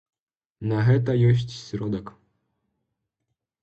[0.71, 2.07] На гэта ёсць сродак.